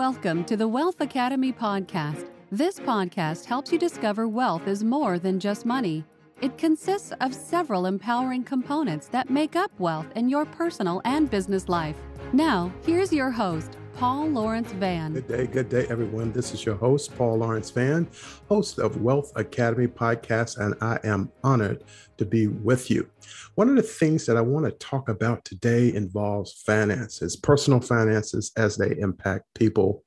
Welcome 0.00 0.44
to 0.44 0.56
the 0.56 0.66
Wealth 0.66 1.02
Academy 1.02 1.52
podcast. 1.52 2.30
This 2.50 2.80
podcast 2.80 3.44
helps 3.44 3.70
you 3.70 3.78
discover 3.78 4.26
wealth 4.26 4.66
is 4.66 4.82
more 4.82 5.18
than 5.18 5.38
just 5.38 5.66
money. 5.66 6.06
It 6.40 6.56
consists 6.56 7.12
of 7.20 7.34
several 7.34 7.84
empowering 7.84 8.44
components 8.44 9.08
that 9.08 9.28
make 9.28 9.56
up 9.56 9.70
wealth 9.78 10.06
in 10.16 10.30
your 10.30 10.46
personal 10.46 11.02
and 11.04 11.28
business 11.28 11.68
life. 11.68 11.96
Now, 12.32 12.72
here's 12.86 13.12
your 13.12 13.30
host, 13.30 13.76
Paul 14.00 14.30
Lawrence 14.30 14.72
Vann. 14.72 15.12
Good 15.12 15.28
day, 15.28 15.46
good 15.46 15.68
day, 15.68 15.86
everyone. 15.90 16.32
This 16.32 16.54
is 16.54 16.64
your 16.64 16.76
host, 16.76 17.14
Paul 17.18 17.36
Lawrence 17.36 17.68
Vann, 17.68 18.08
host 18.48 18.78
of 18.78 19.02
Wealth 19.02 19.30
Academy 19.36 19.88
podcast, 19.88 20.56
and 20.56 20.74
I 20.80 20.98
am 21.04 21.30
honored 21.44 21.84
to 22.16 22.24
be 22.24 22.46
with 22.46 22.90
you. 22.90 23.10
One 23.56 23.68
of 23.68 23.76
the 23.76 23.82
things 23.82 24.24
that 24.24 24.38
I 24.38 24.40
want 24.40 24.64
to 24.64 24.72
talk 24.72 25.10
about 25.10 25.44
today 25.44 25.92
involves 25.92 26.62
finances, 26.64 27.36
personal 27.36 27.78
finances 27.78 28.52
as 28.56 28.78
they 28.78 28.96
impact 28.98 29.44
people. 29.54 30.02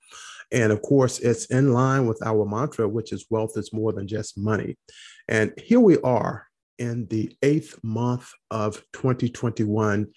And 0.52 0.72
of 0.72 0.82
course, 0.82 1.20
it's 1.20 1.46
in 1.46 1.72
line 1.72 2.08
with 2.08 2.20
our 2.26 2.48
mantra, 2.48 2.90
which 2.90 3.14
is 3.14 3.28
wealth 3.30 3.56
is 3.58 3.74
more 3.74 3.94
than 3.94 4.08
just 4.08 4.40
money. 4.40 4.76
And 5.28 5.54
here 5.64 5.80
we 5.80 6.00
are 6.00 6.48
in 6.80 7.06
the 7.10 7.38
eighth 7.44 7.78
month 7.84 8.32
of 8.50 8.84
2021, 8.94 10.08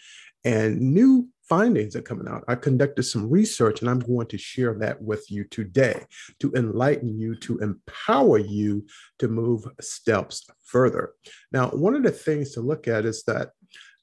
and 0.47 0.80
new 0.80 1.29
findings 1.49 1.95
are 1.97 2.03
coming 2.03 2.29
out. 2.29 2.45
I 2.49 2.55
conducted 2.57 3.05
some 3.05 3.31
research 3.31 3.81
and 3.81 3.91
I'm 3.91 4.01
going 4.01 4.27
to 4.29 4.39
share 4.39 4.75
that 4.81 5.01
with 5.01 5.31
you 5.31 5.45
today 5.45 6.05
to 6.41 6.53
enlighten 6.55 7.19
you, 7.19 7.37
to 7.37 7.59
empower 7.59 8.39
you 8.39 8.87
to 9.19 9.29
move 9.29 9.65
steps 9.81 10.47
further. 10.65 11.13
Now, 11.53 11.69
one 11.69 11.95
of 11.95 12.03
the 12.03 12.11
things 12.11 12.53
to 12.53 12.61
look 12.61 12.89
at 12.89 13.05
is 13.05 13.23
that 13.25 13.51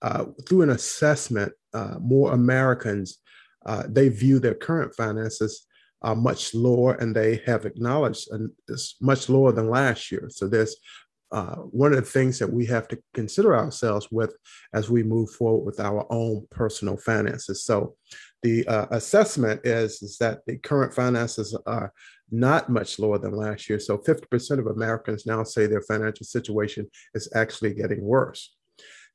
uh, 0.02 0.26
through 0.48 0.64
an 0.64 0.70
assessment, 0.70 1.54
uh, 1.74 1.96
more 2.00 2.34
Americans 2.34 3.20
uh, 3.66 3.84
they 3.88 4.10
view 4.10 4.40
their 4.40 4.54
current 4.54 4.94
finances 4.96 5.66
uh, 6.02 6.14
much 6.14 6.54
lower, 6.54 6.96
and 6.96 7.16
they 7.16 7.42
have 7.46 7.66
acknowledged 7.66 8.30
and 8.32 8.52
it's 8.68 8.96
much 9.02 9.30
lower 9.30 9.52
than 9.52 9.70
last 9.70 10.12
year. 10.12 10.28
So 10.30 10.48
there's 10.48 10.76
uh, 11.34 11.56
one 11.56 11.92
of 11.92 11.98
the 11.98 12.10
things 12.10 12.38
that 12.38 12.54
we 12.54 12.64
have 12.68 12.88
to 12.88 13.00
consider 13.16 13.58
ourselves 13.58 14.08
with 14.12 14.36
as 14.74 14.90
we 14.90 15.02
move 15.02 15.32
forward 15.32 15.66
with 15.66 15.80
our 15.80 16.06
own 16.12 16.46
personal 16.52 16.96
finances. 16.96 17.64
So, 17.64 17.96
the 18.44 18.68
uh, 18.68 18.86
assessment 18.92 19.62
is, 19.64 20.02
is 20.04 20.18
that 20.20 20.42
the 20.46 20.58
current 20.58 20.94
finances 20.94 21.58
are 21.66 21.92
not 22.30 22.70
much 22.70 23.00
lower 23.00 23.18
than 23.18 23.36
last 23.36 23.68
year. 23.68 23.80
So, 23.80 23.98
50% 23.98 24.60
of 24.60 24.68
Americans 24.68 25.26
now 25.26 25.44
say 25.44 25.66
their 25.66 25.82
financial 25.82 26.26
situation 26.26 26.88
is 27.16 27.28
actually 27.34 27.74
getting 27.74 28.04
worse. 28.04 28.56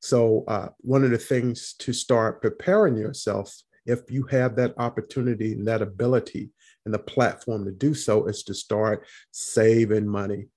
So, 0.00 0.44
uh, 0.48 0.68
one 0.78 1.04
of 1.04 1.10
the 1.10 1.18
things 1.18 1.74
to 1.78 1.92
start 1.92 2.42
preparing 2.42 2.96
yourself, 2.96 3.54
if 3.86 4.10
you 4.10 4.24
have 4.24 4.56
that 4.56 4.74
opportunity 4.76 5.52
and 5.52 5.68
that 5.68 5.82
ability 5.82 6.50
and 6.84 6.92
the 6.92 6.98
platform 6.98 7.64
to 7.66 7.70
do 7.70 7.94
so, 7.94 8.26
is 8.26 8.42
to 8.44 8.54
start 8.54 9.06
saving 9.30 10.08
money 10.08 10.48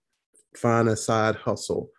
find 0.56 0.90
a 0.90 0.96
side 0.96 1.36
hustle 1.36 1.90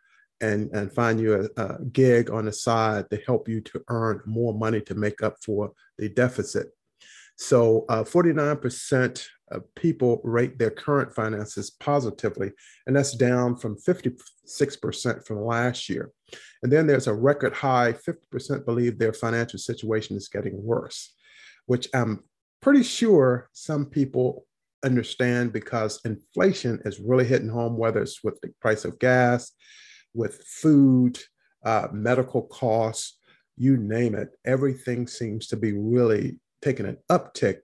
and, 0.40 0.70
and 0.72 0.92
find 0.92 1.20
you 1.20 1.48
a, 1.56 1.62
a 1.62 1.84
gig 1.92 2.30
on 2.30 2.46
the 2.46 2.52
side 2.52 3.08
to 3.10 3.20
help 3.26 3.48
you 3.48 3.60
to 3.60 3.82
earn 3.88 4.20
more 4.26 4.52
money 4.52 4.80
to 4.82 4.94
make 4.94 5.22
up 5.22 5.36
for 5.44 5.72
the 5.98 6.08
deficit. 6.08 6.68
So, 7.36 7.86
uh, 7.88 8.04
49% 8.04 9.26
of 9.50 9.74
people 9.74 10.20
rate 10.24 10.58
their 10.58 10.70
current 10.70 11.14
finances 11.14 11.70
positively, 11.70 12.50
and 12.86 12.96
that's 12.96 13.14
down 13.14 13.56
from 13.56 13.76
56% 13.76 15.26
from 15.26 15.44
last 15.44 15.88
year. 15.88 16.10
And 16.62 16.72
then 16.72 16.86
there's 16.86 17.06
a 17.06 17.14
record 17.14 17.52
high 17.52 17.92
50% 17.92 18.64
believe 18.64 18.98
their 18.98 19.12
financial 19.12 19.58
situation 19.58 20.16
is 20.16 20.28
getting 20.28 20.62
worse, 20.62 21.14
which 21.66 21.88
I'm 21.94 22.24
pretty 22.60 22.82
sure 22.82 23.48
some 23.52 23.86
people 23.86 24.46
understand 24.84 25.52
because 25.52 26.00
inflation 26.04 26.80
is 26.84 27.00
really 27.00 27.24
hitting 27.24 27.48
home, 27.48 27.76
whether 27.76 28.02
it's 28.02 28.22
with 28.24 28.40
the 28.40 28.52
price 28.60 28.84
of 28.84 28.98
gas, 28.98 29.52
with 30.14 30.42
food, 30.44 31.18
uh, 31.64 31.88
medical 31.92 32.42
costs, 32.42 33.18
you 33.56 33.76
name 33.76 34.14
it. 34.14 34.30
Everything 34.44 35.06
seems 35.06 35.46
to 35.48 35.56
be 35.56 35.72
really 35.72 36.38
taking 36.60 36.86
an 36.86 36.98
uptick 37.10 37.58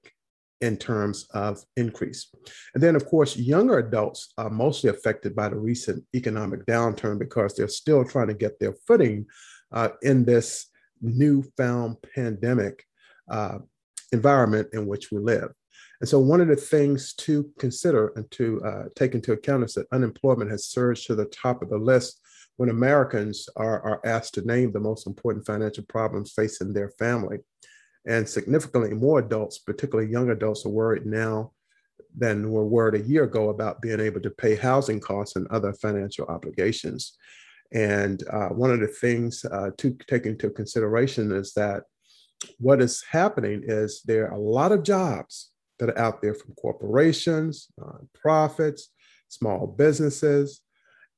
in 0.61 0.77
terms 0.77 1.27
of 1.35 1.63
increase. 1.77 2.31
And 2.75 2.83
then, 2.83 2.97
of 2.97 3.07
course, 3.07 3.37
younger 3.37 3.79
adults 3.79 4.33
are 4.39 4.51
mostly 4.51 4.91
affected 4.91 5.37
by 5.37 5.49
the 5.49 5.57
recent 5.57 6.05
economic 6.15 6.67
downturn 6.67 7.19
because 7.19 7.55
they're 7.55 7.69
still 7.69 8.05
trying 8.05 8.29
to 8.29 8.35
get 8.35 8.59
their 8.59 8.75
footing 8.87 9.27
uh, 9.73 9.91
in 10.03 10.25
this 10.25 10.67
newfound 11.01 11.97
pandemic 12.15 12.85
uh, 13.31 13.59
environment 14.13 14.69
in 14.73 14.87
which 14.87 15.13
we 15.13 15.19
live. 15.19 15.53
And 16.01 16.09
so, 16.09 16.21
one 16.21 16.41
of 16.41 16.49
the 16.49 16.57
things 16.57 17.13
to 17.15 17.51
consider 17.59 18.13
and 18.15 18.31
to 18.33 18.63
uh, 18.65 18.85
take 18.95 19.15
into 19.15 19.33
account 19.33 19.65
is 19.65 19.75
that 19.75 19.93
unemployment 19.93 20.51
has 20.51 20.67
surged 20.67 21.07
to 21.07 21.15
the 21.15 21.27
top 21.27 21.63
of 21.63 21.71
the 21.71 21.79
list 21.79 22.21
when 22.57 22.71
Americans 22.71 23.49
are, 23.57 23.81
are 23.83 24.01
asked 24.05 24.35
to 24.35 24.47
name 24.47 24.73
the 24.73 24.81
most 24.81 25.07
important 25.07 25.45
financial 25.45 25.85
problems 25.89 26.33
facing 26.33 26.73
their 26.73 26.91
family. 26.91 27.39
And 28.07 28.29
significantly 28.29 28.95
more 28.95 29.19
adults, 29.19 29.59
particularly 29.59 30.11
young 30.11 30.31
adults, 30.31 30.65
are 30.65 30.71
worried 30.71 31.05
now 31.05 31.53
than 32.17 32.51
were 32.51 32.67
worried 32.67 33.01
a 33.01 33.07
year 33.07 33.25
ago 33.25 33.51
about 33.51 33.83
being 33.83 34.01
able 34.01 34.21
to 34.21 34.31
pay 34.31 34.57
housing 34.57 35.01
costs 35.01 35.37
and 35.37 35.47
other 35.49 35.73
financial 35.73 36.27
obligations. 36.27 37.17
And 37.73 38.23
uh, 38.29 38.49
one 38.49 38.71
of 38.71 38.81
the 38.81 38.87
things 38.87 39.45
uh, 39.45 39.71
to 39.79 39.97
take 40.07 40.27
into 40.27 40.51
consideration 40.51 41.33
is 41.33 41.53
that 41.55 41.83
what 42.59 42.81
is 42.81 43.05
happening 43.11 43.63
is 43.65 44.03
there 44.05 44.29
are 44.29 44.35
a 44.35 44.41
lot 44.41 44.73
of 44.73 44.85
jobs 44.85 45.51
that 45.79 45.91
are 45.91 45.99
out 45.99 46.23
there 46.23 46.35
from 46.35 46.55
corporations, 46.55 47.69
profits, 48.15 48.91
small 49.29 49.67
businesses, 49.67 50.61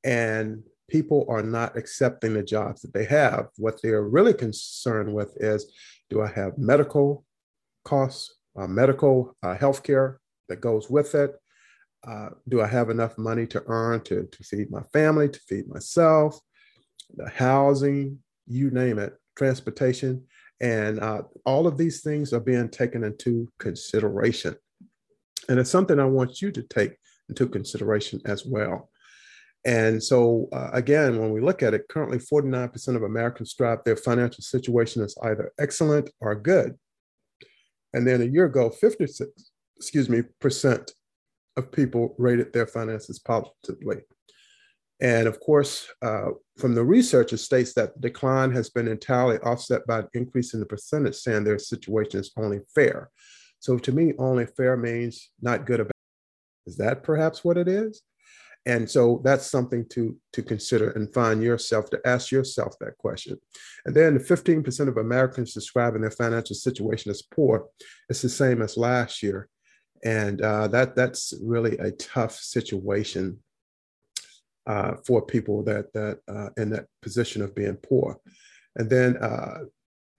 and 0.04 0.62
people 0.88 1.24
are 1.28 1.42
not 1.42 1.76
accepting 1.76 2.34
the 2.34 2.42
jobs 2.42 2.82
that 2.82 2.92
they 2.92 3.04
have. 3.04 3.48
What 3.56 3.80
they're 3.82 4.02
really 4.02 4.34
concerned 4.34 5.14
with 5.14 5.36
is 5.40 5.72
do 6.10 6.20
I 6.20 6.26
have 6.26 6.58
medical 6.58 7.24
costs, 7.84 8.34
uh, 8.58 8.66
medical 8.66 9.36
uh, 9.42 9.54
health 9.54 9.82
care 9.82 10.20
that 10.48 10.60
goes 10.60 10.90
with 10.90 11.14
it? 11.14 11.36
Uh, 12.06 12.30
do 12.48 12.60
I 12.60 12.66
have 12.66 12.90
enough 12.90 13.16
money 13.18 13.46
to 13.48 13.62
earn 13.66 14.00
to, 14.02 14.26
to 14.26 14.44
feed 14.44 14.70
my 14.70 14.82
family, 14.92 15.28
to 15.28 15.40
feed 15.40 15.68
myself? 15.68 16.38
The 17.14 17.28
housing, 17.28 18.18
you 18.46 18.70
name 18.70 18.98
it, 18.98 19.14
transportation. 19.36 20.24
And 20.60 21.00
uh, 21.00 21.22
all 21.46 21.66
of 21.66 21.78
these 21.78 22.02
things 22.02 22.32
are 22.32 22.40
being 22.40 22.68
taken 22.68 23.04
into 23.04 23.48
consideration. 23.58 24.56
And 25.48 25.58
it's 25.58 25.70
something 25.70 25.98
I 25.98 26.04
want 26.04 26.42
you 26.42 26.52
to 26.52 26.62
take 26.62 26.96
into 27.28 27.46
consideration 27.48 28.20
as 28.26 28.44
well. 28.44 28.90
And 29.64 30.02
so, 30.02 30.48
uh, 30.52 30.70
again, 30.72 31.18
when 31.18 31.32
we 31.32 31.40
look 31.40 31.62
at 31.62 31.74
it, 31.74 31.88
currently 31.88 32.18
49% 32.18 32.96
of 32.96 33.02
Americans 33.02 33.50
strive 33.50 33.84
their 33.84 33.96
financial 33.96 34.42
situation 34.42 35.02
is 35.02 35.16
either 35.22 35.52
excellent 35.58 36.10
or 36.20 36.34
good. 36.34 36.78
And 37.92 38.06
then 38.06 38.22
a 38.22 38.26
year 38.26 38.46
ago, 38.46 38.70
56, 38.70 39.30
excuse 39.76 40.08
me, 40.08 40.22
percent 40.40 40.92
of 41.56 41.72
people 41.72 42.14
rated 42.18 42.52
their 42.52 42.66
finances 42.66 43.18
positively. 43.18 43.98
And 45.00 45.26
of 45.26 45.40
course, 45.40 45.88
uh, 46.02 46.30
from 46.58 46.74
the 46.74 46.84
research, 46.84 47.32
it 47.32 47.38
states 47.38 47.72
that 47.74 47.94
the 47.94 48.00
decline 48.00 48.52
has 48.52 48.68
been 48.68 48.86
entirely 48.86 49.38
offset 49.38 49.86
by 49.86 50.00
an 50.00 50.08
increase 50.12 50.52
in 50.52 50.60
the 50.60 50.66
percentage 50.66 51.16
saying 51.16 51.44
their 51.44 51.58
situation 51.58 52.20
is 52.20 52.32
only 52.36 52.60
fair. 52.74 53.10
So 53.60 53.78
to 53.78 53.92
me, 53.92 54.12
only 54.18 54.46
fair 54.46 54.76
means 54.76 55.30
not 55.40 55.66
good 55.66 55.80
about. 55.80 55.92
Is 56.66 56.76
that 56.76 57.02
perhaps 57.02 57.42
what 57.42 57.56
it 57.56 57.68
is? 57.68 58.02
And 58.66 58.90
so 58.90 59.22
that's 59.24 59.46
something 59.46 59.86
to, 59.90 60.16
to 60.34 60.42
consider 60.42 60.90
and 60.90 61.12
find 61.12 61.42
yourself 61.42 61.88
to 61.90 62.00
ask 62.04 62.30
yourself 62.30 62.74
that 62.80 62.98
question. 62.98 63.38
And 63.86 63.94
then 63.94 64.14
the 64.14 64.20
15% 64.20 64.88
of 64.88 64.98
Americans 64.98 65.54
describing 65.54 66.02
their 66.02 66.10
financial 66.10 66.54
situation 66.54 67.10
as 67.10 67.22
poor. 67.22 67.66
It's 68.10 68.20
the 68.20 68.28
same 68.28 68.60
as 68.60 68.76
last 68.76 69.22
year. 69.22 69.48
And 70.04 70.42
uh, 70.42 70.68
that 70.68 70.94
that's 70.94 71.32
really 71.42 71.78
a 71.78 71.90
tough 71.92 72.36
situation 72.38 73.38
uh, 74.66 74.94
for 75.06 75.22
people 75.22 75.62
that 75.64 75.92
that 75.92 76.18
uh, 76.28 76.50
in 76.56 76.70
that 76.70 76.86
position 77.02 77.42
of 77.42 77.54
being 77.54 77.76
poor. 77.76 78.18
And 78.76 78.88
then 78.88 79.16
uh, 79.16 79.60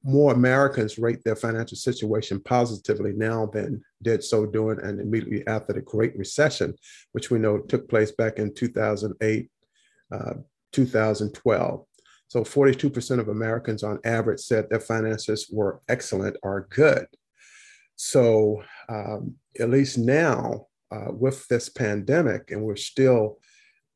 more 0.04 0.34
Americans 0.34 0.98
rate 0.98 1.24
their 1.24 1.36
financial 1.36 1.78
situation 1.78 2.42
positively 2.42 3.14
now 3.14 3.46
than 3.46 3.84
did 4.02 4.24
so 4.24 4.46
during 4.46 4.80
and 4.80 5.00
immediately 5.00 5.46
after 5.48 5.74
the 5.74 5.82
Great 5.82 6.18
Recession, 6.18 6.74
which 7.12 7.30
we 7.30 7.38
know 7.40 7.60
took 7.60 7.88
place 7.88 8.12
back 8.12 8.40
in 8.40 8.54
2008, 8.54 9.50
uh, 10.12 10.34
2012. 10.72 11.86
So 12.28 12.44
42% 12.44 13.20
of 13.20 13.28
Americans 13.28 13.84
on 13.84 14.00
average 14.06 14.40
said 14.40 14.70
their 14.70 14.80
finances 14.80 15.50
were 15.52 15.82
excellent 15.90 16.38
or 16.42 16.68
good. 16.70 17.06
So 17.98 18.64
um, 18.90 19.36
at 19.60 19.70
least 19.70 19.98
now, 19.98 20.68
uh, 20.92 21.12
with 21.12 21.48
this 21.48 21.70
pandemic, 21.70 22.52
and 22.52 22.64
we're 22.64 22.76
still 22.76 23.38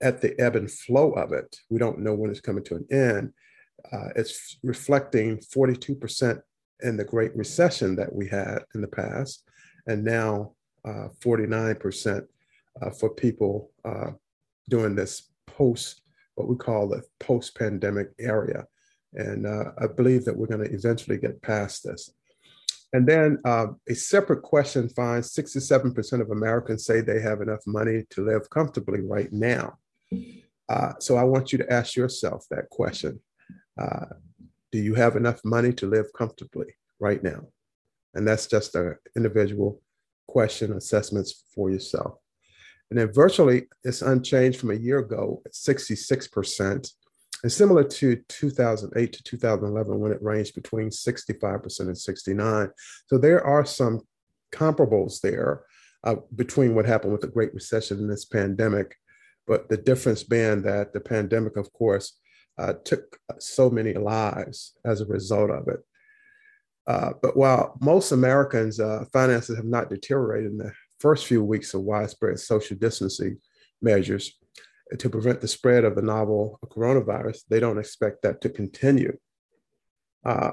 at 0.01 0.21
the 0.21 0.39
ebb 0.39 0.55
and 0.55 0.71
flow 0.71 1.11
of 1.13 1.31
it. 1.31 1.55
We 1.69 1.79
don't 1.79 1.99
know 1.99 2.13
when 2.13 2.29
it's 2.29 2.41
coming 2.41 2.63
to 2.65 2.75
an 2.75 2.87
end. 2.91 3.33
Uh, 3.91 4.09
it's 4.15 4.57
reflecting 4.63 5.37
42% 5.37 6.41
in 6.81 6.97
the 6.97 7.03
Great 7.03 7.35
Recession 7.35 7.95
that 7.95 8.13
we 8.13 8.27
had 8.27 8.59
in 8.73 8.81
the 8.81 8.87
past, 8.87 9.43
and 9.87 10.03
now 10.03 10.53
uh, 10.83 11.07
49% 11.23 12.25
uh, 12.81 12.89
for 12.91 13.09
people 13.09 13.71
uh, 13.85 14.11
during 14.69 14.95
this 14.95 15.29
post, 15.47 16.01
what 16.35 16.47
we 16.47 16.55
call 16.55 16.87
the 16.87 17.03
post 17.19 17.55
pandemic 17.57 18.09
area. 18.19 18.65
And 19.13 19.47
uh, 19.47 19.71
I 19.79 19.87
believe 19.87 20.25
that 20.25 20.35
we're 20.35 20.47
going 20.47 20.67
to 20.67 20.73
eventually 20.73 21.17
get 21.17 21.41
past 21.41 21.83
this. 21.83 22.11
And 22.93 23.07
then 23.07 23.39
uh, 23.45 23.67
a 23.89 23.95
separate 23.95 24.41
question 24.41 24.89
finds 24.89 25.33
67% 25.33 26.21
of 26.21 26.31
Americans 26.31 26.85
say 26.85 27.01
they 27.01 27.21
have 27.21 27.41
enough 27.41 27.59
money 27.65 28.03
to 28.11 28.25
live 28.25 28.49
comfortably 28.49 29.01
right 29.01 29.31
now. 29.31 29.77
Uh, 30.67 30.93
so 30.99 31.15
I 31.15 31.23
want 31.23 31.51
you 31.51 31.57
to 31.59 31.71
ask 31.71 31.95
yourself 31.95 32.45
that 32.49 32.69
question 32.69 33.19
uh, 33.79 34.05
Do 34.71 34.79
you 34.79 34.95
have 34.95 35.15
enough 35.15 35.41
money 35.43 35.73
to 35.73 35.87
live 35.87 36.07
comfortably 36.17 36.75
right 36.99 37.21
now? 37.23 37.47
And 38.13 38.27
that's 38.27 38.47
just 38.47 38.75
an 38.75 38.95
individual 39.15 39.81
question 40.27 40.73
assessments 40.73 41.43
for 41.53 41.69
yourself. 41.69 42.17
And 42.89 42.99
then 42.99 43.11
virtually 43.13 43.67
it's 43.83 44.01
unchanged 44.01 44.59
from 44.59 44.71
a 44.71 44.75
year 44.75 44.99
ago 44.99 45.41
at 45.45 45.53
66%. 45.53 46.91
And 47.43 47.51
similar 47.51 47.83
to 47.83 48.21
2008 48.27 49.13
to 49.13 49.23
2011, 49.23 49.99
when 49.99 50.11
it 50.11 50.21
ranged 50.21 50.55
between 50.55 50.89
65% 50.89 51.79
and 51.79 51.97
69. 51.97 52.69
So 53.07 53.17
there 53.17 53.45
are 53.45 53.65
some 53.65 54.01
comparables 54.51 55.19
there 55.21 55.63
uh, 56.03 56.15
between 56.35 56.75
what 56.75 56.85
happened 56.85 57.11
with 57.11 57.21
the 57.21 57.27
Great 57.27 57.53
Recession 57.53 57.99
and 57.99 58.09
this 58.09 58.25
pandemic. 58.25 58.95
But 59.47 59.69
the 59.69 59.77
difference 59.77 60.23
being 60.23 60.63
that 60.63 60.93
the 60.93 60.99
pandemic, 60.99 61.57
of 61.57 61.71
course, 61.73 62.19
uh, 62.57 62.73
took 62.83 63.17
so 63.39 63.69
many 63.69 63.93
lives 63.93 64.73
as 64.85 65.01
a 65.01 65.05
result 65.05 65.51
of 65.51 65.67
it. 65.67 65.79
Uh, 66.87 67.11
but 67.21 67.35
while 67.35 67.77
most 67.81 68.11
Americans' 68.11 68.79
uh, 68.79 69.05
finances 69.11 69.55
have 69.55 69.65
not 69.65 69.89
deteriorated 69.89 70.51
in 70.51 70.57
the 70.57 70.71
first 70.99 71.25
few 71.25 71.43
weeks 71.43 71.73
of 71.73 71.81
widespread 71.81 72.39
social 72.39 72.77
distancing 72.77 73.37
measures 73.81 74.37
to 74.97 75.09
prevent 75.09 75.41
the 75.41 75.47
spread 75.47 75.83
of 75.83 75.95
the 75.95 76.01
novel 76.01 76.59
coronavirus, 76.67 77.41
they 77.49 77.59
don't 77.59 77.79
expect 77.79 78.21
that 78.21 78.39
to 78.41 78.49
continue. 78.49 79.17
Uh, 80.23 80.51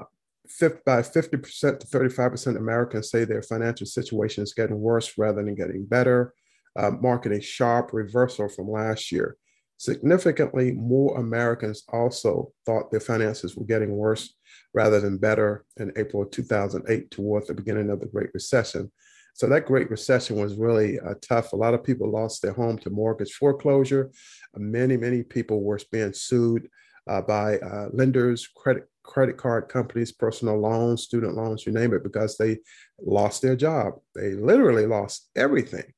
by 0.85 1.01
50% 1.01 1.79
to 1.79 1.87
35% 1.87 2.57
Americans 2.57 3.09
say 3.09 3.23
their 3.23 3.41
financial 3.41 3.87
situation 3.87 4.43
is 4.43 4.53
getting 4.53 4.79
worse 4.79 5.17
rather 5.17 5.43
than 5.43 5.55
getting 5.55 5.85
better, 5.85 6.33
uh, 6.75 6.91
marking 7.01 7.33
a 7.33 7.41
sharp 7.41 7.91
reversal 7.93 8.49
from 8.49 8.69
last 8.69 9.11
year. 9.11 9.37
Significantly, 9.77 10.71
more 10.71 11.17
Americans 11.19 11.83
also 11.89 12.51
thought 12.65 12.89
their 12.89 12.99
finances 12.99 13.55
were 13.55 13.65
getting 13.65 13.91
worse 13.91 14.33
rather 14.73 14.99
than 14.99 15.17
better 15.17 15.65
in 15.77 15.91
April 15.97 16.23
of 16.23 16.31
2008 16.31 17.11
towards 17.11 17.47
the 17.47 17.53
beginning 17.53 17.89
of 17.89 17.99
the 17.99 18.07
Great 18.07 18.29
Recession. 18.33 18.91
So 19.33 19.47
that 19.47 19.65
Great 19.65 19.89
Recession 19.89 20.37
was 20.39 20.55
really 20.55 20.99
uh, 20.99 21.15
tough. 21.21 21.53
A 21.53 21.57
lot 21.57 21.73
of 21.73 21.83
people 21.83 22.09
lost 22.09 22.41
their 22.41 22.53
home 22.53 22.77
to 22.79 22.91
mortgage 22.91 23.33
foreclosure. 23.33 24.11
many, 24.55 24.95
many 24.95 25.23
people 25.23 25.63
were 25.63 25.79
being 25.91 26.13
sued 26.13 26.69
uh, 27.07 27.21
by 27.21 27.57
uh, 27.57 27.89
lenders, 27.91 28.47
credit 28.47 28.87
credit 29.03 29.35
card 29.35 29.67
companies, 29.67 30.13
personal 30.13 30.57
loans, 30.57 31.03
student 31.03 31.35
loans, 31.35 31.65
you 31.65 31.73
name 31.73 31.93
it, 31.93 32.03
because 32.03 32.37
they 32.37 32.57
lost 33.01 33.41
their 33.41 33.55
job. 33.55 33.95
They 34.15 34.33
literally 34.33 34.85
lost 34.85 35.29
everything. 35.35 35.91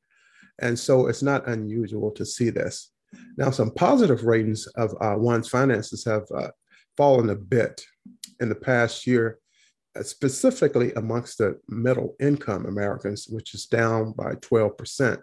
And 0.62 0.78
so 0.78 1.08
it's 1.08 1.24
not 1.24 1.48
unusual 1.48 2.12
to 2.12 2.26
see 2.26 2.50
this. 2.50 2.92
Now, 3.38 3.52
some 3.52 3.72
positive 3.72 4.24
ratings 4.24 4.68
of 4.76 4.94
uh, 5.02 5.16
one's 5.18 5.50
finances 5.50 6.04
have 6.06 6.24
uh, 6.36 6.50
fallen 6.98 7.30
a 7.30 7.36
bit 7.36 7.82
in 8.40 8.50
the 8.50 8.56
past 8.56 9.08
year, 9.08 9.40
uh, 9.98 10.04
specifically 10.04 10.92
amongst 10.94 11.38
the 11.38 11.60
middle 11.68 12.16
income 12.20 12.66
Americans, 12.66 13.28
which 13.30 13.54
is 13.54 13.66
down 13.66 14.12
by 14.14 14.34
12%. 14.36 15.22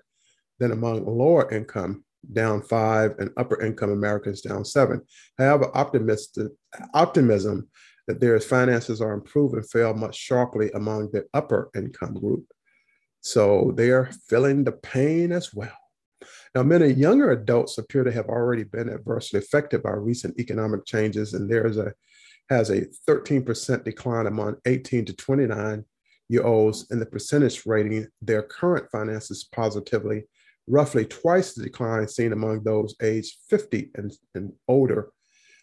Then 0.58 0.73
among 0.73 1.05
lower 1.05 1.50
income, 1.52 2.05
down 2.32 2.62
five, 2.62 3.14
and 3.19 3.31
upper 3.37 3.61
income 3.61 3.90
Americans 3.90 4.43
down 4.43 4.64
seven. 4.64 5.02
However, 5.38 5.70
optimism 5.75 7.69
that 8.06 8.20
their 8.20 8.38
finances 8.40 9.00
are 9.00 9.12
improving 9.12 9.62
fell 9.62 9.94
much 9.94 10.17
sharply 10.17 10.70
among 10.75 11.11
the 11.12 11.25
upper 11.34 11.70
income 11.75 12.14
group. 12.14 12.44
So 13.22 13.72
they 13.76 13.90
are 13.90 14.10
feeling 14.28 14.64
the 14.64 14.72
pain 14.72 15.32
as 15.32 15.54
well. 15.54 15.76
Now, 16.54 16.62
many 16.62 16.88
younger 16.88 17.30
adults 17.30 17.78
appear 17.78 18.04
to 18.04 18.12
have 18.12 18.26
already 18.26 18.64
been 18.64 18.90
adversely 18.90 19.38
affected 19.38 19.82
by 19.82 19.92
recent 19.92 20.38
economic 20.38 20.84
changes, 20.84 21.32
and 21.32 21.50
there's 21.50 21.78
a 21.78 21.94
has 22.50 22.69
a 22.70 22.84
13% 23.08 23.84
decline 23.84 24.26
among 24.26 24.56
18 24.66 25.06
to 25.06 25.14
29 25.14 25.84
year 26.28 26.42
olds 26.42 26.86
in 26.90 26.98
the 26.98 27.06
percentage 27.06 27.64
rating 27.64 28.06
their 28.20 28.42
current 28.42 28.86
finances 28.90 29.48
positively, 29.52 30.24
roughly 30.66 31.06
twice 31.06 31.54
the 31.54 31.62
decline 31.62 32.06
seen 32.08 32.32
among 32.32 32.62
those 32.62 32.94
aged 33.00 33.38
50 33.48 33.90
and, 33.94 34.12
and 34.34 34.52
older. 34.69 35.10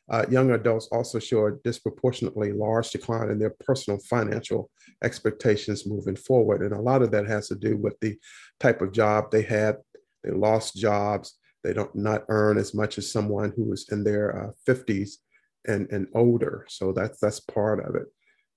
Uh, 0.10 0.26
young 0.30 0.52
adults 0.52 0.88
also 0.92 1.20
show 1.20 1.46
a 1.46 1.56
disproportionately 1.64 2.52
large 2.52 2.90
decline 2.90 3.30
in 3.30 3.38
their 3.38 3.56
personal 3.60 4.00
financial 4.10 4.70
expectations 5.04 5.86
moving 5.86 6.16
forward. 6.16 6.62
And 6.62 6.74
a 6.74 6.82
lot 6.82 7.02
of 7.02 7.12
that 7.12 7.28
has 7.28 7.48
to 7.50 7.56
do 7.56 7.78
with 7.78 8.00
the 8.00 8.18
type 8.60 8.82
of 8.82 8.92
job 8.92 9.32
they 9.32 9.44
had. 9.44 9.78
They 10.24 10.32
lost 10.32 10.76
jobs. 10.76 11.38
They 11.64 11.74
don't 11.74 11.94
not 11.96 12.24
earn 12.30 12.58
as 12.58 12.74
much 12.74 12.98
as 12.98 13.12
someone 13.12 13.54
who 13.56 13.66
was 13.66 13.88
in 13.92 14.04
their 14.04 14.48
uh, 14.48 14.52
50s 14.68 15.18
and, 15.68 15.88
and 15.92 16.08
older. 16.16 16.66
So 16.70 16.92
that's 16.92 17.20
that's 17.20 17.42
part 17.42 17.86
of 17.86 17.96
it. 17.96 18.08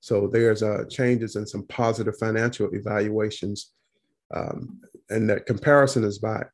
So 0.01 0.27
there's 0.27 0.63
uh, 0.63 0.85
changes 0.89 1.37
in 1.37 1.47
some 1.47 1.67
positive 1.67 2.17
financial 2.19 2.71
evaluations, 2.73 3.73
um, 4.35 4.81
and 5.11 5.29
that 5.31 5.47
comparison 5.47 6.03
is 6.05 6.19
by 6.19 6.45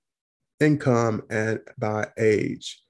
income 0.60 1.22
and 1.30 1.60
by 1.78 2.08
age. 2.18 2.82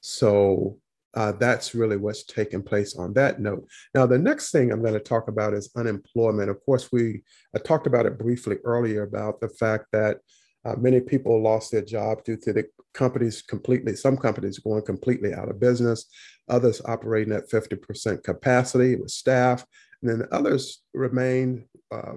So 0.00 0.78
uh, 1.16 1.32
that's 1.32 1.74
really 1.74 1.96
what's 1.96 2.24
taking 2.24 2.62
place 2.62 2.96
on 2.96 3.12
that 3.14 3.40
note. 3.40 3.66
Now, 3.94 4.06
the 4.06 4.18
next 4.18 4.50
thing 4.50 4.72
I'm 4.72 4.82
going 4.82 4.94
to 4.94 5.00
talk 5.00 5.28
about 5.28 5.54
is 5.54 5.70
unemployment. 5.76 6.50
Of 6.50 6.64
course, 6.64 6.90
we 6.90 7.22
I 7.54 7.58
talked 7.58 7.86
about 7.86 8.06
it 8.06 8.18
briefly 8.18 8.56
earlier 8.64 9.02
about 9.02 9.40
the 9.40 9.48
fact 9.48 9.86
that 9.92 10.18
uh, 10.64 10.74
many 10.76 11.00
people 11.00 11.42
lost 11.42 11.70
their 11.70 11.82
job 11.82 12.24
due 12.24 12.38
to 12.38 12.52
the 12.52 12.64
companies 12.94 13.42
completely, 13.42 13.94
some 13.94 14.16
companies 14.16 14.58
going 14.58 14.82
completely 14.82 15.34
out 15.34 15.50
of 15.50 15.60
business, 15.60 16.06
others 16.48 16.80
operating 16.86 17.34
at 17.34 17.50
50% 17.50 18.22
capacity 18.22 18.96
with 18.96 19.10
staff, 19.10 19.64
and 20.00 20.10
then 20.10 20.28
others 20.32 20.82
remain 20.94 21.66
uh, 21.92 22.14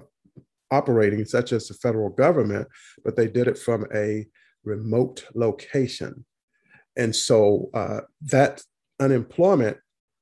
operating, 0.70 1.24
such 1.24 1.52
as 1.52 1.68
the 1.68 1.74
federal 1.74 2.10
government, 2.10 2.68
but 3.04 3.16
they 3.16 3.28
did 3.28 3.48
it 3.48 3.58
from 3.58 3.86
a 3.94 4.26
remote 4.64 5.26
location. 5.34 6.24
And 6.96 7.14
so 7.14 7.70
uh, 7.74 8.00
that 8.22 8.62
unemployment 9.00 9.76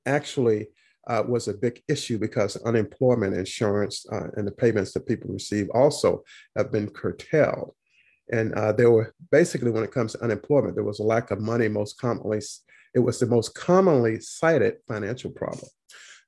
actually 0.06 0.68
uh, 1.08 1.22
was 1.26 1.48
a 1.48 1.54
big 1.54 1.82
issue 1.88 2.18
because 2.18 2.56
unemployment 2.64 3.34
insurance 3.34 4.04
uh, 4.12 4.28
and 4.36 4.46
the 4.46 4.52
payments 4.52 4.92
that 4.92 5.06
people 5.06 5.30
receive 5.30 5.68
also 5.70 6.22
have 6.56 6.72
been 6.72 6.88
curtailed. 6.88 7.74
And 8.32 8.52
uh, 8.54 8.72
there 8.72 8.90
were 8.90 9.14
basically, 9.30 9.70
when 9.70 9.84
it 9.84 9.92
comes 9.92 10.12
to 10.12 10.24
unemployment, 10.24 10.74
there 10.74 10.84
was 10.84 10.98
a 10.98 11.04
lack 11.04 11.30
of 11.30 11.40
money. 11.40 11.68
Most 11.68 12.00
commonly, 12.00 12.40
it 12.94 12.98
was 12.98 13.20
the 13.20 13.26
most 13.26 13.54
commonly 13.54 14.20
cited 14.20 14.78
financial 14.88 15.30
problem. 15.30 15.68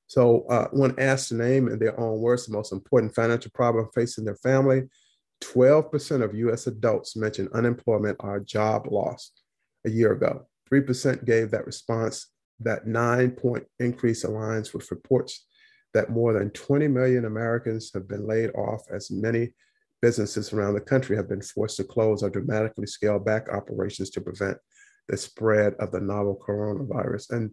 So, 0.07 0.45
uh, 0.49 0.69
when 0.71 0.97
asked 0.97 1.29
to 1.29 1.35
name 1.35 1.67
in 1.67 1.77
their 1.77 1.99
own 1.99 2.19
words 2.19 2.45
the 2.45 2.53
most 2.53 2.71
important 2.71 3.13
financial 3.13 3.51
problem 3.53 3.89
facing 3.93 4.23
their 4.23 4.37
family, 4.37 4.83
12% 5.41 6.23
of 6.23 6.35
US 6.35 6.67
adults 6.67 7.15
mentioned 7.15 7.49
unemployment 7.53 8.17
or 8.19 8.39
job 8.39 8.87
loss 8.91 9.31
a 9.85 9.89
year 9.89 10.13
ago. 10.13 10.47
3% 10.71 11.25
gave 11.25 11.51
that 11.51 11.65
response. 11.65 12.27
That 12.61 12.87
nine 12.87 13.31
point 13.31 13.65
increase 13.79 14.25
aligns 14.25 14.73
with 14.73 14.91
reports 14.91 15.45
that 15.93 16.09
more 16.09 16.33
than 16.33 16.51
20 16.51 16.87
million 16.87 17.25
Americans 17.25 17.91
have 17.93 18.07
been 18.07 18.27
laid 18.27 18.51
off, 18.51 18.83
as 18.91 19.09
many 19.09 19.53
businesses 20.01 20.53
around 20.53 20.73
the 20.73 20.81
country 20.81 21.15
have 21.15 21.27
been 21.27 21.41
forced 21.41 21.77
to 21.77 21.83
close 21.83 22.23
or 22.23 22.29
dramatically 22.29 22.85
scale 22.85 23.19
back 23.19 23.49
operations 23.49 24.09
to 24.11 24.21
prevent 24.21 24.57
the 25.07 25.17
spread 25.17 25.73
of 25.75 25.91
the 25.91 25.99
novel 25.99 26.39
coronavirus. 26.47 27.31
And 27.31 27.51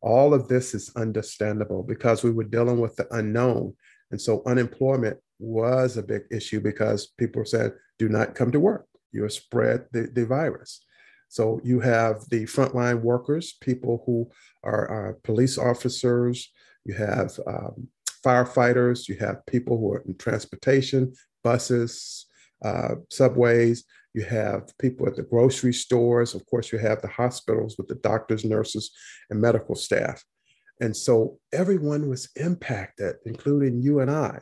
all 0.00 0.32
of 0.34 0.48
this 0.48 0.74
is 0.74 0.92
understandable 0.96 1.82
because 1.82 2.22
we 2.22 2.30
were 2.30 2.44
dealing 2.44 2.80
with 2.80 2.96
the 2.96 3.06
unknown. 3.14 3.74
And 4.10 4.20
so 4.20 4.42
unemployment 4.46 5.18
was 5.38 5.96
a 5.96 6.02
big 6.02 6.22
issue 6.30 6.60
because 6.60 7.08
people 7.18 7.44
said, 7.44 7.72
do 7.98 8.08
not 8.08 8.34
come 8.34 8.52
to 8.52 8.60
work. 8.60 8.86
You'll 9.12 9.28
spread 9.28 9.86
the, 9.92 10.08
the 10.12 10.24
virus. 10.24 10.84
So 11.32 11.62
you 11.64 11.80
have 11.80 12.28
the 12.28 12.42
frontline 12.44 13.00
workers, 13.00 13.54
people 13.62 14.02
who 14.04 14.30
are 14.62 14.84
uh, 15.08 15.12
police 15.24 15.56
officers, 15.56 16.50
you 16.84 16.92
have 16.92 17.32
um, 17.46 17.88
firefighters, 18.22 19.08
you 19.08 19.16
have 19.16 19.46
people 19.46 19.78
who 19.78 19.94
are 19.94 20.02
in 20.06 20.14
transportation, 20.18 21.14
buses, 21.42 22.26
uh, 22.62 22.96
subways. 23.10 23.84
You 24.12 24.24
have 24.24 24.76
people 24.78 25.06
at 25.06 25.16
the 25.16 25.22
grocery 25.22 25.72
stores. 25.72 26.34
Of 26.34 26.44
course, 26.44 26.70
you 26.70 26.78
have 26.78 27.00
the 27.00 27.08
hospitals 27.08 27.78
with 27.78 27.88
the 27.88 27.94
doctors, 27.94 28.44
nurses, 28.44 28.90
and 29.30 29.40
medical 29.40 29.74
staff. 29.74 30.22
And 30.82 30.94
so 30.94 31.38
everyone 31.50 32.10
was 32.10 32.28
impacted, 32.36 33.14
including 33.24 33.80
you 33.80 34.00
and 34.00 34.10
I. 34.10 34.40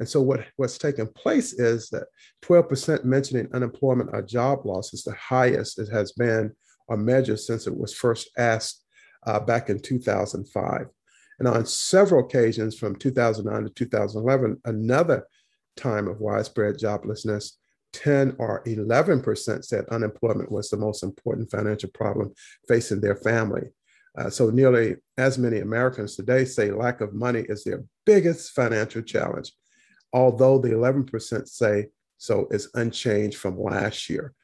And 0.00 0.08
so 0.08 0.22
what, 0.22 0.46
what's 0.56 0.78
taken 0.78 1.06
place 1.06 1.52
is 1.52 1.90
that 1.90 2.06
12% 2.42 3.04
mentioning 3.04 3.48
unemployment 3.52 4.10
or 4.14 4.22
job 4.22 4.64
loss 4.64 4.94
is 4.94 5.04
the 5.04 5.14
highest 5.14 5.78
it 5.78 5.90
has 5.90 6.12
been 6.12 6.52
or 6.88 6.96
measured 6.96 7.38
since 7.38 7.66
it 7.66 7.76
was 7.76 7.94
first 7.94 8.30
asked 8.38 8.82
uh, 9.26 9.38
back 9.38 9.68
in 9.68 9.78
2005. 9.78 10.86
And 11.38 11.48
on 11.48 11.66
several 11.66 12.24
occasions 12.24 12.78
from 12.78 12.96
2009 12.96 13.64
to 13.64 13.70
2011, 13.70 14.60
another 14.64 15.26
time 15.76 16.08
of 16.08 16.20
widespread 16.20 16.78
joblessness, 16.78 17.52
10 17.92 18.36
or 18.38 18.64
11% 18.64 19.64
said 19.64 19.84
unemployment 19.90 20.50
was 20.50 20.70
the 20.70 20.76
most 20.78 21.02
important 21.02 21.50
financial 21.50 21.90
problem 21.90 22.32
facing 22.68 23.02
their 23.02 23.16
family. 23.16 23.68
Uh, 24.18 24.28
so, 24.28 24.50
nearly 24.50 24.96
as 25.18 25.38
many 25.38 25.60
Americans 25.60 26.16
today 26.16 26.44
say 26.44 26.70
lack 26.70 27.00
of 27.00 27.14
money 27.14 27.44
is 27.48 27.64
their 27.64 27.84
biggest 28.04 28.50
financial 28.52 29.02
challenge, 29.02 29.52
although 30.12 30.58
the 30.58 30.70
11% 30.70 31.48
say 31.48 31.86
so 32.18 32.46
is 32.50 32.70
unchanged 32.74 33.38
from 33.38 33.58
last 33.58 34.10
year. 34.10 34.34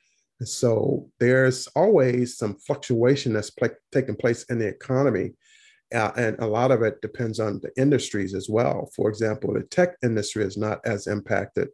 And 0.41 0.49
so, 0.49 1.09
there's 1.19 1.67
always 1.69 2.37
some 2.37 2.55
fluctuation 2.55 3.33
that's 3.33 3.51
pl- 3.51 3.71
taking 3.93 4.17
place 4.17 4.45
in 4.45 4.59
the 4.59 4.67
economy. 4.67 5.33
Uh, 5.95 6.11
and 6.17 6.39
a 6.41 6.47
lot 6.47 6.71
of 6.71 6.83
it 6.83 7.01
depends 7.01 7.39
on 7.39 7.61
the 7.61 7.71
industries 7.81 8.35
as 8.35 8.49
well. 8.49 8.91
For 8.95 9.09
example, 9.09 9.55
the 9.55 9.63
tech 9.63 9.97
industry 10.03 10.45
is 10.45 10.57
not 10.57 10.81
as 10.85 11.07
impacted 11.07 11.69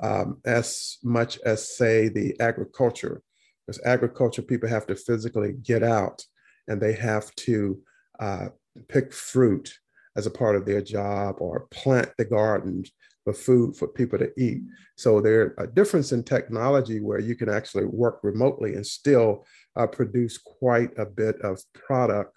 um, 0.00 0.40
as 0.44 0.98
much 1.02 1.38
as, 1.44 1.76
say, 1.76 2.08
the 2.08 2.38
agriculture, 2.40 3.22
because 3.66 3.80
agriculture 3.84 4.42
people 4.42 4.68
have 4.68 4.86
to 4.86 4.94
physically 4.94 5.54
get 5.62 5.82
out 5.82 6.24
and 6.68 6.80
they 6.80 6.92
have 6.92 7.34
to 7.34 7.80
uh, 8.20 8.48
pick 8.88 9.12
fruit 9.12 9.72
as 10.18 10.26
a 10.26 10.30
part 10.30 10.56
of 10.56 10.66
their 10.66 10.82
job 10.82 11.36
or 11.38 11.68
plant 11.70 12.10
the 12.18 12.24
gardens 12.24 12.90
for 13.22 13.32
food 13.32 13.76
for 13.76 13.86
people 13.86 14.18
to 14.18 14.32
eat. 14.36 14.62
So 14.96 15.20
there's 15.20 15.52
a 15.58 15.66
difference 15.66 16.10
in 16.10 16.24
technology 16.24 16.98
where 16.98 17.20
you 17.20 17.36
can 17.36 17.48
actually 17.48 17.84
work 17.84 18.18
remotely 18.24 18.74
and 18.74 18.84
still 18.84 19.46
uh, 19.76 19.86
produce 19.86 20.36
quite 20.36 20.90
a 20.98 21.06
bit 21.06 21.40
of 21.42 21.62
product 21.72 22.32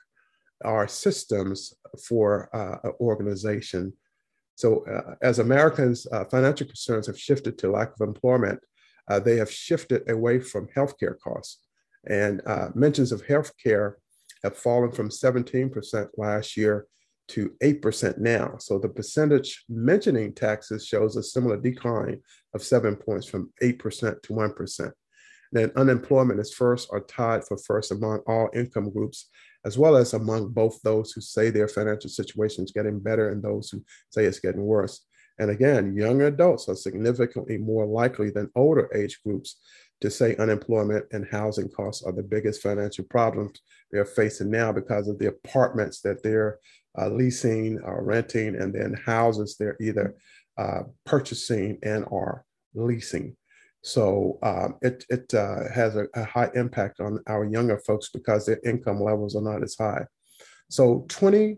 or 0.63 0.87
systems 0.87 1.73
for 2.07 2.55
uh, 2.55 2.77
an 2.83 2.93
organization. 3.01 3.93
So 4.55 4.85
uh, 4.85 5.15
as 5.23 5.39
Americans, 5.39 6.05
uh, 6.11 6.25
financial 6.25 6.67
concerns 6.67 7.07
have 7.07 7.19
shifted 7.19 7.57
to 7.57 7.71
lack 7.71 7.93
of 7.99 8.07
employment. 8.07 8.59
Uh, 9.09 9.19
they 9.19 9.37
have 9.37 9.51
shifted 9.51 10.07
away 10.07 10.39
from 10.39 10.67
healthcare 10.75 11.17
costs. 11.19 11.57
And 12.07 12.41
uh, 12.45 12.69
mentions 12.75 13.11
of 13.11 13.25
healthcare 13.25 13.93
have 14.43 14.55
fallen 14.55 14.91
from 14.91 15.09
17% 15.09 16.09
last 16.17 16.57
year 16.57 16.85
to 17.31 17.51
8% 17.63 18.17
now. 18.17 18.55
So 18.59 18.77
the 18.77 18.89
percentage 18.89 19.63
mentioning 19.69 20.33
taxes 20.33 20.85
shows 20.85 21.15
a 21.15 21.23
similar 21.23 21.57
decline 21.57 22.21
of 22.53 22.63
seven 22.63 22.95
points 22.95 23.27
from 23.27 23.51
8% 23.61 24.21
to 24.21 24.33
1%. 24.33 24.91
Then 25.51 25.71
unemployment 25.75 26.39
is 26.39 26.53
first 26.53 26.87
or 26.91 27.01
tied 27.01 27.45
for 27.45 27.57
first 27.57 27.91
among 27.91 28.19
all 28.27 28.49
income 28.53 28.89
groups, 28.89 29.29
as 29.65 29.77
well 29.77 29.97
as 29.97 30.13
among 30.13 30.49
both 30.49 30.81
those 30.81 31.11
who 31.11 31.21
say 31.21 31.49
their 31.49 31.67
financial 31.67 32.09
situation 32.09 32.63
is 32.63 32.71
getting 32.71 32.99
better 32.99 33.29
and 33.29 33.43
those 33.43 33.69
who 33.69 33.83
say 34.09 34.25
it's 34.25 34.39
getting 34.39 34.63
worse. 34.63 35.05
And 35.39 35.49
again, 35.49 35.95
young 35.95 36.21
adults 36.21 36.69
are 36.69 36.75
significantly 36.75 37.57
more 37.57 37.85
likely 37.85 38.29
than 38.29 38.51
older 38.55 38.89
age 38.95 39.19
groups 39.25 39.57
to 40.01 40.09
say 40.09 40.35
unemployment 40.37 41.05
and 41.11 41.27
housing 41.29 41.69
costs 41.69 42.03
are 42.03 42.11
the 42.11 42.23
biggest 42.23 42.61
financial 42.61 43.05
problems 43.05 43.61
they're 43.91 44.05
facing 44.05 44.49
now 44.49 44.71
because 44.71 45.07
of 45.07 45.19
the 45.19 45.27
apartments 45.27 46.01
that 46.01 46.23
they're 46.23 46.59
uh, 46.99 47.07
leasing 47.07 47.79
or 47.83 48.03
renting, 48.03 48.55
and 48.55 48.73
then 48.73 48.93
houses 49.05 49.55
they're 49.57 49.77
either 49.79 50.15
uh, 50.57 50.81
purchasing 51.05 51.77
and 51.83 52.05
are 52.11 52.43
leasing. 52.73 53.35
So 53.83 54.37
um, 54.43 54.75
it, 54.81 55.05
it 55.09 55.33
uh, 55.33 55.71
has 55.73 55.95
a, 55.95 56.07
a, 56.13 56.23
high 56.23 56.51
impact 56.53 56.99
on 56.99 57.19
our 57.27 57.45
younger 57.45 57.79
folks 57.79 58.09
because 58.09 58.45
their 58.45 58.59
income 58.63 59.01
levels 59.01 59.35
are 59.35 59.41
not 59.41 59.63
as 59.63 59.75
high. 59.79 60.05
So 60.69 61.05
22% 61.07 61.57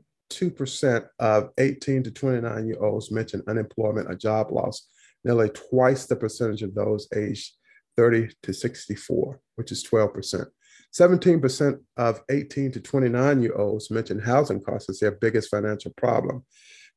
of 1.20 1.50
18 1.58 2.04
to 2.04 2.12
29 2.12 2.68
year 2.68 2.82
olds 2.82 3.12
mentioned 3.12 3.44
unemployment 3.48 4.10
or 4.10 4.16
job 4.16 4.52
loss, 4.52 4.88
nearly 5.26 5.50
twice 5.50 6.06
the 6.06 6.16
percentage 6.16 6.62
of 6.62 6.76
those 6.76 7.08
aged 7.14 7.52
30 7.98 8.30
to 8.44 8.54
64, 8.54 9.40
which 9.56 9.72
is 9.72 9.86
12%. 9.86 10.46
17% 10.94 11.80
of 11.98 12.22
18 12.30 12.72
to 12.72 12.80
29 12.80 13.42
year 13.42 13.56
olds 13.56 13.90
mentioned 13.90 14.24
housing 14.24 14.62
costs 14.62 14.90
as 14.90 15.00
their 15.00 15.12
biggest 15.12 15.50
financial 15.50 15.92
problem, 15.98 16.46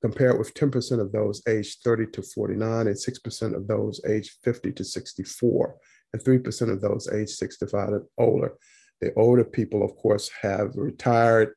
compared 0.03 0.39
with 0.39 0.53
10% 0.55 1.01
of 1.01 1.13
those 1.13 1.43
aged 1.49 1.79
30 1.83 2.09
to 2.13 2.23
49 2.23 2.87
and 2.87 2.97
6% 2.97 3.55
of 3.55 3.67
those 3.67 4.01
aged 4.07 4.33
50 4.45 4.73
to 4.73 4.85
64, 4.85 5.77
and 6.13 6.23
3% 6.23 6.71
of 6.71 6.81
those 6.81 7.09
aged 7.13 7.31
65 7.31 7.89
and 7.89 8.05
older. 8.19 8.53
The 9.01 9.13
older 9.15 9.45
people, 9.45 9.83
of 9.83 9.97
course, 9.97 10.31
have 10.43 10.73
retired. 10.75 11.55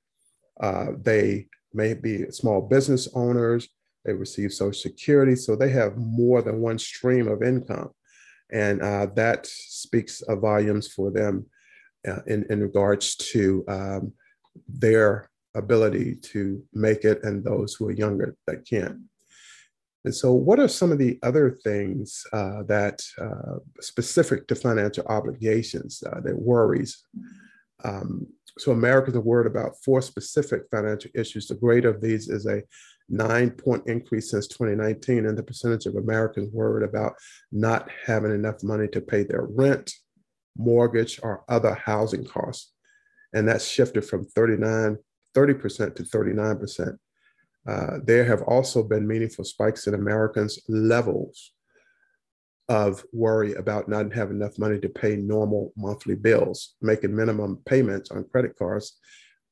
Uh, 0.61 0.87
they 1.01 1.47
may 1.73 1.93
be 1.93 2.29
small 2.31 2.61
business 2.61 3.07
owners. 3.13 3.67
They 4.05 4.13
receive 4.13 4.53
Social 4.53 4.73
Security, 4.73 5.35
so 5.35 5.55
they 5.55 5.69
have 5.69 5.97
more 5.97 6.41
than 6.41 6.61
one 6.61 6.79
stream 6.79 7.27
of 7.27 7.43
income. 7.43 7.91
And 8.51 8.81
uh, 8.81 9.07
that 9.15 9.45
speaks 9.45 10.23
volumes 10.27 10.87
for 10.87 11.11
them 11.11 11.45
uh, 12.07 12.21
in, 12.27 12.45
in 12.49 12.61
regards 12.61 13.15
to 13.15 13.63
um, 13.67 14.13
their 14.67 15.29
ability 15.55 16.15
to 16.15 16.63
make 16.73 17.03
it 17.03 17.23
and 17.23 17.43
those 17.43 17.73
who 17.73 17.87
are 17.87 17.91
younger 17.91 18.35
that 18.47 18.67
can't. 18.67 18.99
And 20.05 20.15
so, 20.15 20.31
what 20.31 20.59
are 20.59 20.67
some 20.67 20.91
of 20.91 20.97
the 20.97 21.19
other 21.23 21.51
things 21.63 22.23
uh, 22.31 22.63
that 22.63 23.01
uh, 23.19 23.59
specific 23.81 24.47
to 24.47 24.55
financial 24.55 25.05
obligations 25.07 26.01
uh, 26.05 26.21
that 26.21 26.39
worries? 26.39 27.03
Um, 27.83 28.27
so, 28.57 28.71
Americans 28.71 29.17
are 29.17 29.21
worried 29.21 29.51
about 29.51 29.75
four 29.83 30.01
specific 30.01 30.63
financial 30.71 31.11
issues. 31.13 31.47
The 31.47 31.55
greater 31.55 31.89
of 31.89 31.99
these 31.99 32.29
is 32.29 32.45
a 32.45 32.63
nine 33.09 33.51
point 33.51 33.83
increase 33.87 34.31
since 34.31 34.47
2019, 34.47 35.25
and 35.25 35.37
the 35.37 35.43
percentage 35.43 35.85
of 35.85 35.95
Americans 35.95 36.53
worried 36.53 36.87
about 36.87 37.15
not 37.51 37.89
having 38.05 38.31
enough 38.31 38.63
money 38.63 38.87
to 38.89 39.01
pay 39.01 39.23
their 39.23 39.43
rent, 39.43 39.93
mortgage, 40.57 41.19
or 41.23 41.43
other 41.49 41.73
housing 41.73 42.25
costs. 42.25 42.71
And 43.33 43.47
that's 43.47 43.67
shifted 43.67 44.05
from 44.05 44.25
39, 44.25 44.97
30% 45.35 45.95
to 45.95 46.03
39%. 46.03 46.97
Uh, 47.67 47.99
there 48.03 48.25
have 48.25 48.41
also 48.43 48.83
been 48.83 49.07
meaningful 49.07 49.45
spikes 49.45 49.85
in 49.87 49.93
Americans' 49.93 50.59
levels 50.67 51.51
of 52.69 53.03
worry 53.11 53.53
about 53.55 53.89
not 53.89 54.13
having 54.13 54.37
enough 54.37 54.57
money 54.59 54.79
to 54.79 54.89
pay 54.89 55.15
normal 55.15 55.73
monthly 55.75 56.15
bills, 56.15 56.75
making 56.81 57.15
minimum 57.15 57.59
payments 57.65 58.11
on 58.11 58.23
credit 58.31 58.55
cards, 58.57 58.97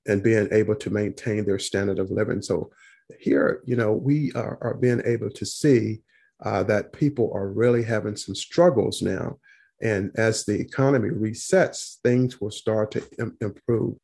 and 0.07 0.23
being 0.23 0.47
able 0.51 0.75
to 0.75 0.89
maintain 0.89 1.43
their 1.45 1.59
standard 1.59 1.99
of 1.99 2.11
living. 2.11 2.41
So 2.41 2.71
here, 3.19 3.61
you 3.65 3.75
know, 3.75 3.93
we 3.93 4.31
are, 4.33 4.57
are 4.61 4.73
being 4.73 5.01
able 5.05 5.29
to 5.29 5.45
see 5.45 6.01
uh, 6.43 6.63
that 6.63 6.93
people 6.93 7.31
are 7.33 7.49
really 7.49 7.83
having 7.83 8.15
some 8.15 8.35
struggles 8.35 9.01
now. 9.01 9.37
And 9.81 10.11
as 10.15 10.45
the 10.45 10.59
economy 10.59 11.09
resets, 11.09 11.97
things 12.03 12.41
will 12.41 12.51
start 12.51 12.91
to 12.91 13.03
Im- 13.19 13.37
improve. 13.41 13.95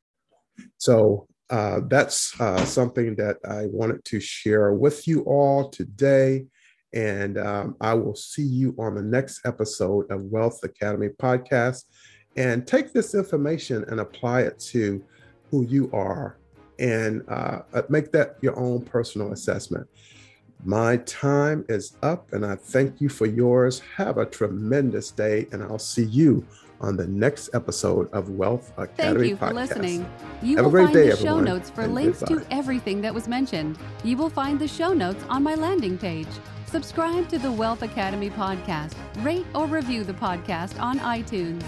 So 0.77 1.27
uh, 1.50 1.81
that's 1.88 2.39
uh, 2.39 2.63
something 2.65 3.15
that 3.15 3.38
I 3.48 3.65
wanted 3.65 4.03
to 4.05 4.19
share 4.19 4.74
with 4.74 5.07
you 5.07 5.22
all 5.22 5.69
today. 5.69 6.45
And 6.93 7.38
um, 7.38 7.75
I 7.81 7.95
will 7.95 8.15
see 8.15 8.43
you 8.43 8.75
on 8.77 8.95
the 8.95 9.01
next 9.01 9.45
episode 9.45 10.12
of 10.12 10.24
Wealth 10.24 10.63
Academy 10.63 11.10
podcast. 11.10 11.83
And 12.36 12.65
take 12.65 12.93
this 12.93 13.13
information 13.13 13.83
and 13.88 14.00
apply 14.00 14.41
it 14.41 14.60
to 14.72 15.03
who 15.50 15.65
you 15.65 15.89
are 15.91 16.38
and 16.83 17.23
uh, 17.29 17.61
uh, 17.73 17.81
make 17.89 18.11
that 18.11 18.35
your 18.41 18.59
own 18.59 18.81
personal 18.81 19.31
assessment. 19.31 19.87
My 20.65 20.97
time 20.97 21.65
is 21.69 21.95
up, 22.03 22.31
and 22.33 22.45
I 22.45 22.55
thank 22.55 23.01
you 23.01 23.09
for 23.09 23.25
yours. 23.25 23.81
Have 23.97 24.17
a 24.17 24.25
tremendous 24.25 25.09
day, 25.11 25.47
and 25.51 25.63
I'll 25.63 25.79
see 25.79 26.03
you 26.03 26.45
on 26.81 26.97
the 26.97 27.07
next 27.07 27.49
episode 27.53 28.11
of 28.11 28.29
Wealth 28.29 28.73
Academy 28.77 29.29
Thank 29.29 29.29
you 29.29 29.37
for 29.37 29.45
Podcast. 29.47 29.53
listening. 29.53 30.09
You 30.41 30.57
Have 30.57 30.65
will 30.65 30.83
find 30.83 30.93
day, 30.93 31.09
the 31.09 31.15
show 31.15 31.21
everyone, 31.21 31.43
notes 31.45 31.69
for 31.69 31.87
links 31.87 32.19
goodbye. 32.19 32.43
to 32.43 32.53
everything 32.53 33.01
that 33.01 33.13
was 33.13 33.27
mentioned. 33.29 33.77
You 34.03 34.17
will 34.17 34.29
find 34.29 34.59
the 34.59 34.67
show 34.67 34.93
notes 34.93 35.23
on 35.29 35.41
my 35.43 35.55
landing 35.55 35.97
page. 35.97 36.27
Subscribe 36.65 37.29
to 37.29 37.37
the 37.39 37.51
Wealth 37.51 37.81
Academy 37.81 38.29
podcast. 38.29 38.95
Rate 39.23 39.45
or 39.55 39.67
review 39.67 40.03
the 40.03 40.13
podcast 40.13 40.81
on 40.81 40.99
iTunes. 40.99 41.63